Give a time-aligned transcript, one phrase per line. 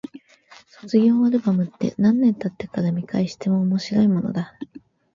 [0.79, 4.55] 卒業アルバムって、何年経ってから見返しても面白いものだ。